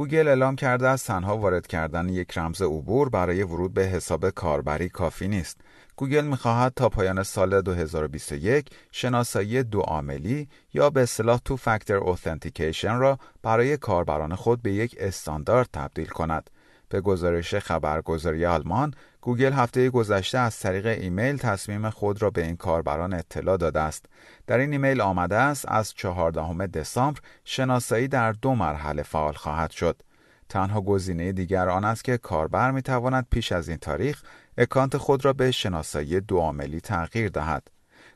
[0.00, 4.88] گوگل اعلام کرده است تنها وارد کردن یک رمز عبور برای ورود به حساب کاربری
[4.88, 5.60] کافی نیست.
[5.96, 13.18] گوگل می‌خواهد تا پایان سال 2021 شناسایی دو عاملی یا به اصطلاح two-factor authentication را
[13.42, 16.50] برای کاربران خود به یک استاندارد تبدیل کند.
[16.90, 22.56] به گزارش خبرگزاری آلمان، گوگل هفته گذشته از طریق ایمیل تصمیم خود را به این
[22.56, 24.06] کاربران اطلاع داده است.
[24.46, 30.02] در این ایمیل آمده است از 14 دسامبر شناسایی در دو مرحله فعال خواهد شد.
[30.48, 34.22] تنها گزینه دیگر آن است که کاربر می تواند پیش از این تاریخ
[34.58, 37.68] اکانت خود را به شناسایی دو عاملی تغییر دهد.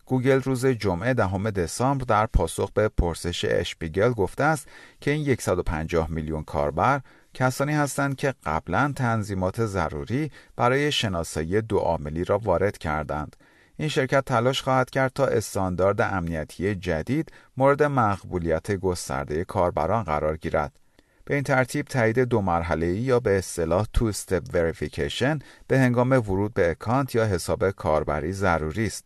[0.07, 4.69] گوگل روز جمعه دهم دسامبر در پاسخ به پرسش اشپیگل گفته است
[5.01, 7.01] که این 150 میلیون کاربر
[7.35, 13.37] کسانی هستند که قبلا تنظیمات ضروری برای شناسایی دو عاملی را وارد کردند.
[13.77, 20.73] این شرکت تلاش خواهد کرد تا استاندارد امنیتی جدید مورد مقبولیت گسترده کاربران قرار گیرد.
[21.25, 25.39] به این ترتیب تایید دو مرحله یا به اصطلاح two-step verification
[25.69, 29.05] به هنگام ورود به اکانت یا حساب کاربری ضروری است.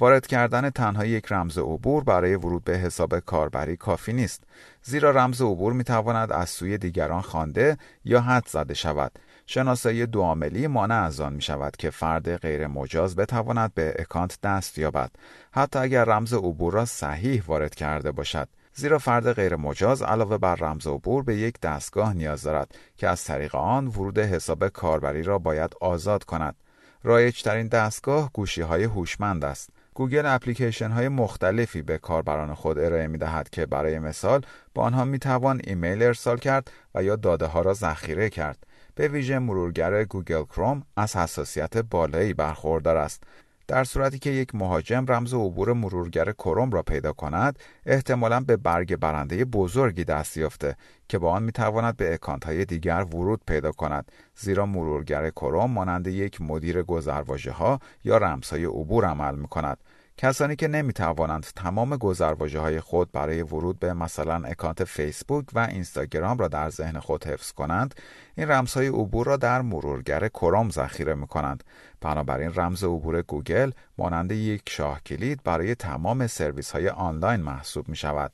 [0.00, 4.44] وارد کردن تنها یک رمز عبور برای ورود به حساب کاربری کافی نیست
[4.82, 9.12] زیرا رمز عبور می تواند از سوی دیگران خوانده یا حد زده شود.
[9.46, 14.38] شناسایی دو عاملی مانع از آن می شود که فرد غیر مجاز بتواند به اکانت
[14.42, 15.10] دست یابد
[15.52, 18.48] حتی اگر رمز عبور را صحیح وارد کرده باشد.
[18.74, 23.24] زیرا فرد غیر مجاز علاوه بر رمز عبور به یک دستگاه نیاز دارد که از
[23.24, 26.54] طریق آن ورود حساب کاربری را باید آزاد کند.
[27.02, 29.70] رایج ترین دستگاه گوشی های هوشمند است.
[29.94, 34.40] گوگل اپلیکیشن های مختلفی به کاربران خود ارائه می دهد که برای مثال
[34.74, 38.66] با آنها می توان ایمیل ارسال کرد و یا داده ها را ذخیره کرد.
[38.94, 43.22] به ویژه مرورگر گوگل کروم از حساسیت بالایی برخوردار است.
[43.70, 48.96] در صورتی که یک مهاجم رمز عبور مرورگر کروم را پیدا کند احتمالا به برگ
[48.96, 50.76] برنده بزرگی دست یافته
[51.08, 56.06] که با آن می‌تواند به اکانت های دیگر ورود پیدا کند زیرا مرورگر کروم مانند
[56.06, 59.78] یک مدیر گذرواژه ها یا رمزهای عبور عمل می کند
[60.22, 65.58] کسانی که نمی توانند تمام گذرواژه های خود برای ورود به مثلا اکانت فیسبوک و
[65.58, 67.94] اینستاگرام را در ذهن خود حفظ کنند
[68.36, 71.64] این رمزهای عبور را در مرورگر کروم ذخیره می کنند
[72.00, 77.96] بنابراین رمز عبور گوگل مانند یک شاه کلید برای تمام سرویس های آنلاین محسوب می
[77.96, 78.32] شود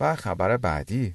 [0.00, 1.14] و خبر بعدی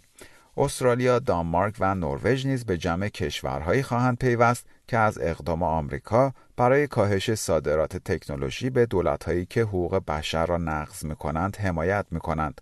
[0.57, 6.87] استرالیا، دانمارک و نروژ نیز به جمع کشورهایی خواهند پیوست که از اقدام آمریکا برای
[6.87, 12.61] کاهش صادرات تکنولوژی به دولتهایی که حقوق بشر را نقض می کنند حمایت می کنند.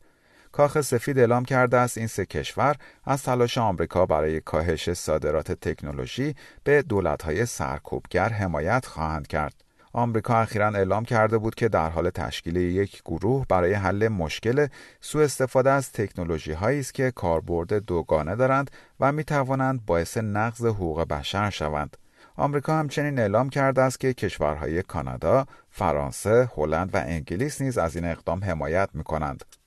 [0.52, 6.36] کاخ سفید اعلام کرده است این سه کشور از تلاش آمریکا برای کاهش صادرات تکنولوژی
[6.64, 9.69] به دولتهای سرکوبگر حمایت خواهند کرد.
[9.94, 14.68] آمریکا اخیرا اعلام کرده بود که در حال تشکیل یک گروه برای حل مشکل
[15.02, 20.66] سوء استفاده از تکنولوژی هایی است که کاربرد دوگانه دارند و می توانند باعث نقض
[20.66, 21.98] حقوق بشر شوند.
[22.38, 28.06] آمریکا همچنین اعلام کرده است که کشورهای کانادا، فرانسه، هلند و انگلیس نیز از این
[28.06, 29.59] اقدام حمایت می کنند.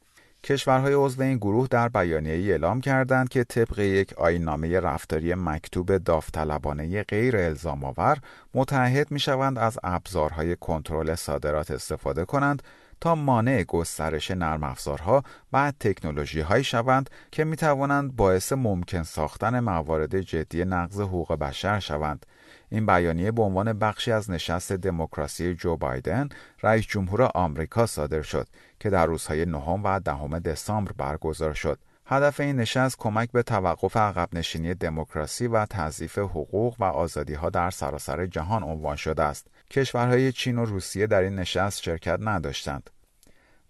[0.44, 5.98] کشورهای عضو این گروه در بیانیه ای اعلام کردند که طبق یک آینامه رفتاری مکتوب
[5.98, 8.18] داوطلبانه غیر الزام آور
[8.54, 12.62] متحد می شوند از ابزارهای کنترل صادرات استفاده کنند
[13.02, 19.60] تا مانع گسترش نرم افزارها و تکنولوژی هایی شوند که می توانند باعث ممکن ساختن
[19.60, 22.26] موارد جدی نقض حقوق بشر شوند
[22.70, 26.28] این بیانیه به عنوان بخشی از نشست دموکراسی جو بایدن
[26.62, 28.48] رئیس جمهور آمریکا صادر شد
[28.80, 33.96] که در روزهای نهم و دهم دسامبر برگزار شد هدف این نشست کمک به توقف
[33.96, 39.46] عقب نشینی دموکراسی و تضعیف حقوق و آزادی ها در سراسر جهان عنوان شده است.
[39.72, 42.90] کشورهای چین و روسیه در این نشست شرکت نداشتند.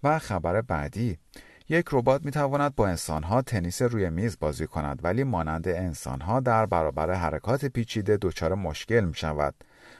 [0.02, 1.18] و خبر بعدی
[1.68, 6.66] یک ربات می تواند با انسانها تنیس روی میز بازی کند ولی مانند انسانها در
[6.66, 9.54] برابر حرکات پیچیده دچار مشکل می شود.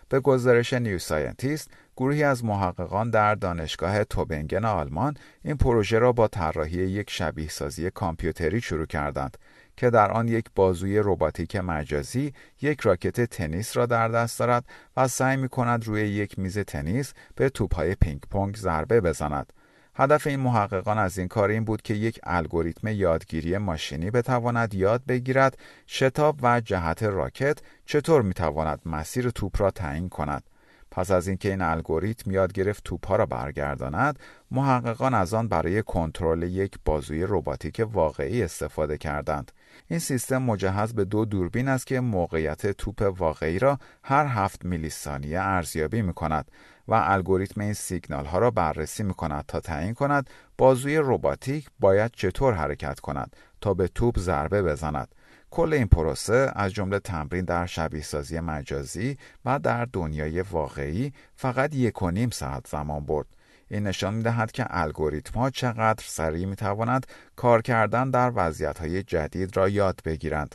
[0.09, 1.71] به گزارش New Scientist
[2.03, 7.91] گروهی از محققان در دانشگاه توبنگن آلمان این پروژه را با طراحی یک شبیه سازی
[7.91, 9.37] کامپیوتری شروع کردند
[9.77, 12.33] که در آن یک بازوی رباتیک مجازی
[12.63, 14.65] یک راکت تنیس را در دست دارد
[14.97, 19.53] و سعی می کند روی یک میز تنیس به توپهای پینگ پونگ ضربه بزند.
[19.95, 25.03] هدف این محققان از این کار این بود که یک الگوریتم یادگیری ماشینی بتواند یاد
[25.09, 30.43] بگیرد شتاب و جهت راکت چطور می‌تواند مسیر توپ را تعیین کند.
[30.95, 34.19] پس از اینکه این الگوریتم یاد گرفت توپها را برگرداند
[34.51, 39.53] محققان از آن برای کنترل یک بازوی رباتیک واقعی استفاده کردند.
[39.89, 44.91] این سیستم مجهز به دو دوربین است که موقعیت توپ واقعی را هر هفت میلی
[44.91, 46.51] ثانیه ارزیابی می کند
[46.89, 52.11] و الگوریتم این سیگنال ها را بررسی می کند تا تعیین کند بازوی رباتیک باید
[52.17, 55.15] چطور حرکت کند تا به توپ ضربه بزند.
[55.53, 61.75] کل این پروسه از جمله تمرین در شبیه سازی مجازی و در دنیای واقعی فقط
[61.75, 63.27] یک و نیم ساعت زمان برد.
[63.71, 67.07] این نشان می دهد که الگوریتم ها چقدر سریع می توانند
[67.37, 70.55] کار کردن در وضعیت های جدید را یاد بگیرند.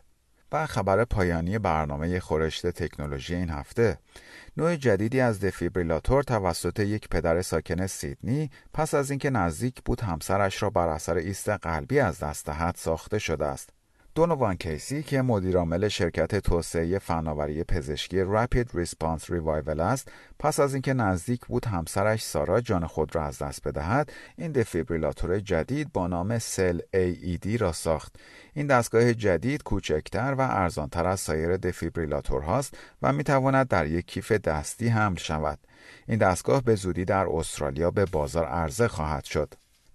[0.52, 3.98] و خبر پایانی برنامه خورشت تکنولوژی این هفته
[4.58, 10.64] نوع جدیدی از دفیبریلاتور توسط یک پدر ساکن سیدنی پس از اینکه نزدیک بود همسرش
[10.64, 13.77] را بر اثر ایست قلبی از دست دهد ساخته شده است
[14.18, 20.94] دونوان کیسی که مدیرعامل شرکت توسعه فناوری پزشکی Rapid Response Revival است پس از اینکه
[20.94, 26.40] نزدیک بود همسرش سارا جان خود را از دست بدهد این دفیبریلاتور جدید با نام
[26.40, 28.16] CellAED را ساخت.
[28.54, 34.06] این دستگاه جدید کوچکتر و ارزانتر از سایر دفیبریلاتور هاست و می تواند در یک
[34.06, 35.60] کیف دستی حمل شود.
[36.08, 39.54] این دستگاه به زودی در استرالیا به بازار عرضه خواهد شد.